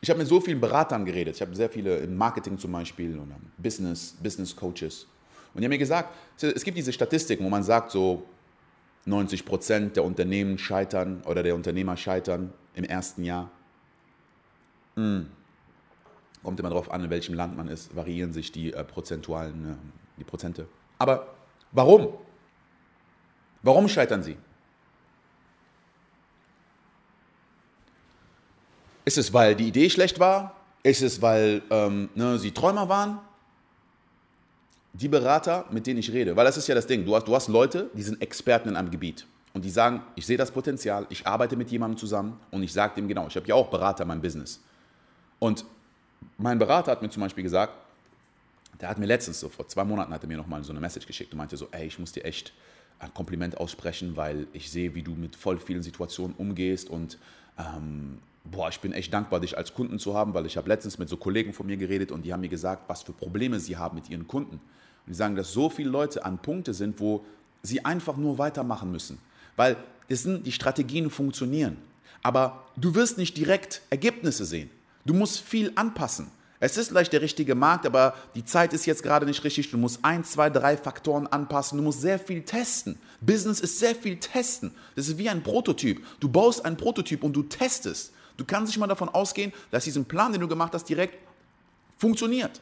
[0.01, 1.35] Ich habe mit so vielen Beratern geredet.
[1.35, 5.07] Ich habe sehr viele im Marketing zum Beispiel und Business, Business Coaches.
[5.53, 8.23] Und die haben mir gesagt, es gibt diese Statistiken, wo man sagt, so
[9.05, 13.49] 90 Prozent der Unternehmen scheitern oder der Unternehmer scheitern im ersten Jahr.
[14.95, 15.27] Hm.
[16.43, 19.75] Kommt immer darauf an, in welchem Land man ist, variieren sich die äh, prozentualen, äh,
[20.17, 20.67] die Prozente.
[20.97, 21.27] Aber
[21.71, 22.13] warum?
[23.61, 24.37] Warum scheitern sie?
[29.05, 30.55] Ist es, weil die Idee schlecht war?
[30.83, 33.19] Ist es, weil ähm, ne, sie Träumer waren?
[34.93, 37.35] Die Berater, mit denen ich rede, weil das ist ja das Ding, du hast, du
[37.35, 41.05] hast Leute, die sind Experten in einem Gebiet und die sagen, ich sehe das Potenzial,
[41.09, 44.03] ich arbeite mit jemandem zusammen und ich sage dem genau, ich habe ja auch Berater
[44.03, 44.61] in meinem Business.
[45.39, 45.65] Und
[46.37, 47.73] mein Berater hat mir zum Beispiel gesagt,
[48.79, 51.05] der hat mir letztens, so vor zwei Monaten, hat er mir nochmal so eine Message
[51.05, 52.53] geschickt und meinte so, ey, ich muss dir echt
[52.99, 57.17] ein Kompliment aussprechen, weil ich sehe, wie du mit voll vielen Situationen umgehst und
[57.57, 60.97] ähm, boah, ich bin echt dankbar, dich als Kunden zu haben, weil ich habe letztens
[60.97, 63.77] mit so Kollegen von mir geredet und die haben mir gesagt, was für Probleme sie
[63.77, 64.55] haben mit ihren Kunden.
[64.55, 67.23] Und die sagen, dass so viele Leute an Punkte sind, wo
[67.63, 69.19] sie einfach nur weitermachen müssen.
[69.55, 69.77] Weil
[70.09, 71.77] das sind, die Strategien funktionieren.
[72.23, 74.69] Aber du wirst nicht direkt Ergebnisse sehen.
[75.05, 76.27] Du musst viel anpassen.
[76.59, 79.71] Es ist vielleicht der richtige Markt, aber die Zeit ist jetzt gerade nicht richtig.
[79.71, 81.79] Du musst ein, zwei, drei Faktoren anpassen.
[81.79, 82.99] Du musst sehr viel testen.
[83.19, 84.71] Business ist sehr viel testen.
[84.95, 86.05] Das ist wie ein Prototyp.
[86.19, 88.13] Du baust einen Prototyp und du testest.
[88.37, 91.15] Du kannst nicht mal davon ausgehen, dass diesen Plan, den du gemacht hast, direkt
[91.97, 92.61] funktioniert.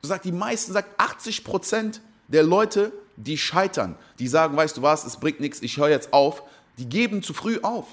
[0.00, 4.82] Du sagst, die meisten, sagt 80 Prozent der Leute, die scheitern, die sagen, weißt du
[4.82, 6.42] was, es bringt nichts, ich höre jetzt auf,
[6.78, 7.86] die geben zu früh auf.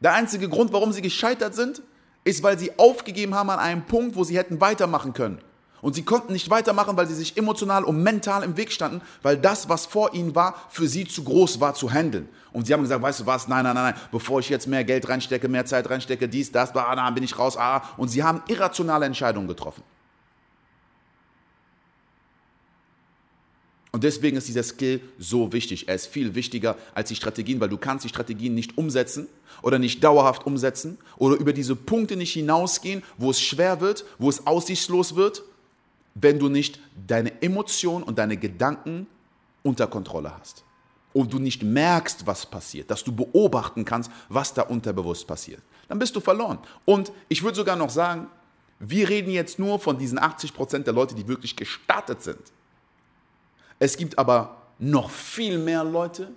[0.00, 1.82] Der einzige Grund, warum sie gescheitert sind,
[2.24, 5.40] ist, weil sie aufgegeben haben an einem Punkt, wo sie hätten weitermachen können.
[5.80, 9.36] Und sie konnten nicht weitermachen, weil sie sich emotional und mental im Weg standen, weil
[9.36, 12.28] das, was vor ihnen war, für sie zu groß war zu handeln.
[12.52, 14.82] Und sie haben gesagt, weißt du was, nein, nein, nein, nein, bevor ich jetzt mehr
[14.82, 17.82] Geld reinstecke, mehr Zeit reinstecke, dies, das, ah, dann bin ich raus, ah.
[17.96, 19.82] Und sie haben irrationale Entscheidungen getroffen.
[23.90, 25.88] Und deswegen ist dieser Skill so wichtig.
[25.88, 29.28] Er ist viel wichtiger als die Strategien, weil du kannst die Strategien nicht umsetzen
[29.62, 34.28] oder nicht dauerhaft umsetzen oder über diese Punkte nicht hinausgehen, wo es schwer wird, wo
[34.28, 35.42] es aussichtslos wird
[36.20, 39.06] wenn du nicht deine Emotionen und deine Gedanken
[39.62, 40.64] unter Kontrolle hast.
[41.12, 45.62] Und du nicht merkst, was passiert, dass du beobachten kannst, was da unterbewusst passiert.
[45.88, 46.58] Dann bist du verloren.
[46.84, 48.28] Und ich würde sogar noch sagen,
[48.78, 52.52] wir reden jetzt nur von diesen 80 Prozent der Leute, die wirklich gestartet sind.
[53.78, 56.30] Es gibt aber noch viel mehr Leute,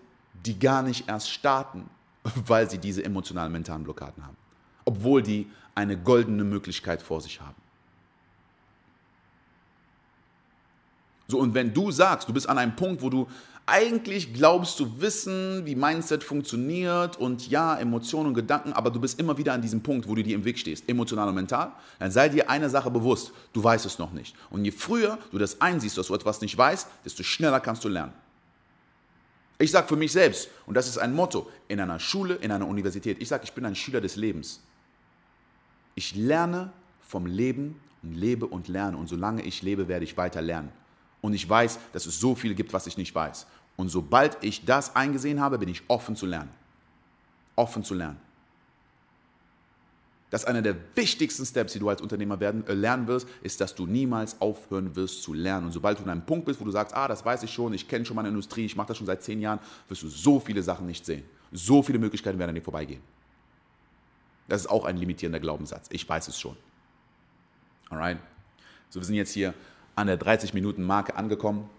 [0.45, 1.89] die gar nicht erst starten,
[2.47, 4.37] weil sie diese emotionalen mentalen Blockaden haben.
[4.85, 7.60] Obwohl die eine goldene Möglichkeit vor sich haben.
[11.31, 13.27] So, und wenn du sagst, du bist an einem Punkt, wo du
[13.65, 19.17] eigentlich glaubst zu wissen, wie Mindset funktioniert und ja, Emotionen und Gedanken, aber du bist
[19.17, 22.11] immer wieder an diesem Punkt, wo du dir im Weg stehst, emotional und mental, dann
[22.11, 24.35] sei dir eine Sache bewusst, du weißt es noch nicht.
[24.49, 27.87] Und je früher du das einsiehst, dass du etwas nicht weißt, desto schneller kannst du
[27.87, 28.11] lernen.
[29.57, 32.67] Ich sage für mich selbst, und das ist ein Motto, in einer Schule, in einer
[32.67, 34.59] Universität, ich sage, ich bin ein Schüler des Lebens.
[35.95, 36.73] Ich lerne
[37.07, 38.97] vom Leben und lebe und lerne.
[38.97, 40.71] Und solange ich lebe, werde ich weiter lernen.
[41.21, 43.45] Und ich weiß, dass es so viel gibt, was ich nicht weiß.
[43.77, 46.49] Und sobald ich das eingesehen habe, bin ich offen zu lernen.
[47.55, 48.19] Offen zu lernen.
[50.31, 53.59] Das ist einer der wichtigsten Steps, die du als Unternehmer werden, äh, lernen wirst, ist,
[53.59, 55.65] dass du niemals aufhören wirst zu lernen.
[55.65, 57.73] Und sobald du an einem Punkt bist, wo du sagst, ah, das weiß ich schon,
[57.73, 60.39] ich kenne schon meine Industrie, ich mache das schon seit zehn Jahren, wirst du so
[60.39, 61.23] viele Sachen nicht sehen.
[61.51, 63.01] So viele Möglichkeiten werden an dir vorbeigehen.
[64.47, 65.87] Das ist auch ein limitierender Glaubenssatz.
[65.91, 66.55] Ich weiß es schon.
[67.89, 68.17] Alright?
[68.89, 69.53] So, wir sind jetzt hier
[69.95, 71.69] an der 30-Minuten-Marke angekommen.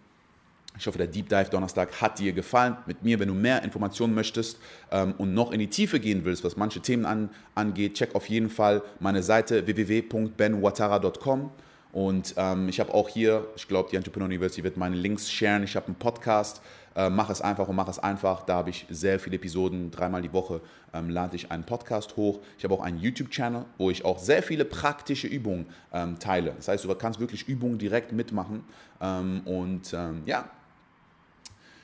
[0.79, 2.77] Ich hoffe, der Deep Dive Donnerstag hat dir gefallen.
[2.87, 4.59] Mit mir, wenn du mehr Informationen möchtest
[4.90, 8.29] ähm, und noch in die Tiefe gehen willst, was manche Themen an, angeht, check auf
[8.29, 11.51] jeden Fall meine Seite www.benwatara.com.
[11.92, 15.62] Und ähm, ich habe auch hier, ich glaube, die Entrepreneur University wird meine Links sharen.
[15.62, 16.62] Ich habe einen Podcast,
[16.94, 18.42] äh, mach es einfach und mach es einfach.
[18.42, 20.61] Da habe ich sehr viele Episoden, dreimal die Woche
[20.92, 22.40] ähm, lade ich einen Podcast hoch.
[22.59, 26.52] Ich habe auch einen YouTube-Channel, wo ich auch sehr viele praktische Übungen ähm, teile.
[26.57, 28.64] Das heißt, du kannst wirklich Übungen direkt mitmachen.
[29.00, 30.48] Ähm, und ähm, ja,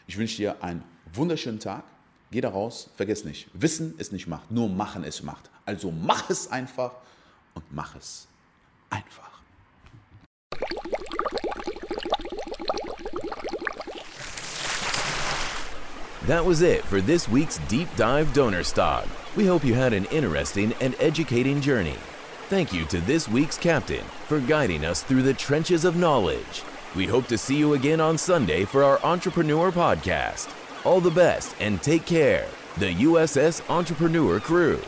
[0.06, 1.84] ich wünsche dir einen wunderschönen Tag.
[2.30, 5.50] Geh da raus, vergiss nicht, Wissen ist nicht Macht, nur Machen ist Macht.
[5.64, 6.92] Also mach es einfach
[7.54, 8.28] und mach es
[8.90, 9.27] einfach.
[16.28, 19.08] That was it for this week's Deep Dive Donor Stock.
[19.34, 21.96] We hope you had an interesting and educating journey.
[22.50, 26.64] Thank you to this week's captain for guiding us through the trenches of knowledge.
[26.94, 30.54] We hope to see you again on Sunday for our Entrepreneur Podcast.
[30.84, 32.46] All the best and take care.
[32.76, 34.82] The USS Entrepreneur Crew.